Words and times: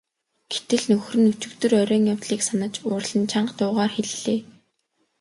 Гэтэл 0.51 0.83
нөхөр 0.91 1.15
нь 1.19 1.29
өчигдөр 1.31 1.71
оройн 1.81 2.03
явдлыг 2.13 2.41
санаж 2.45 2.73
уурлан 2.87 3.23
чанга 3.31 3.53
дуугаар 3.59 3.91
хэллээ. 3.93 4.39